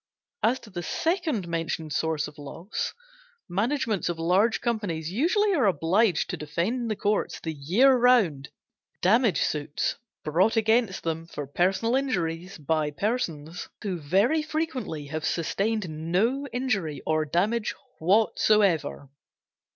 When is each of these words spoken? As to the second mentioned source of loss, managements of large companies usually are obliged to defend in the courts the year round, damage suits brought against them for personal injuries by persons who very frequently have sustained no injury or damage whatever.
As 0.41 0.59
to 0.61 0.71
the 0.71 0.81
second 0.81 1.47
mentioned 1.47 1.93
source 1.93 2.27
of 2.27 2.39
loss, 2.39 2.95
managements 3.47 4.09
of 4.09 4.17
large 4.17 4.59
companies 4.59 5.11
usually 5.11 5.53
are 5.53 5.67
obliged 5.67 6.31
to 6.31 6.37
defend 6.37 6.73
in 6.73 6.87
the 6.87 6.95
courts 6.95 7.39
the 7.39 7.53
year 7.53 7.95
round, 7.95 8.49
damage 9.03 9.41
suits 9.41 9.97
brought 10.23 10.55
against 10.55 11.03
them 11.03 11.27
for 11.27 11.45
personal 11.45 11.95
injuries 11.95 12.57
by 12.57 12.89
persons 12.89 13.69
who 13.83 13.99
very 13.99 14.41
frequently 14.41 15.05
have 15.05 15.23
sustained 15.23 15.87
no 15.87 16.47
injury 16.51 17.03
or 17.05 17.23
damage 17.23 17.75
whatever. 17.99 19.07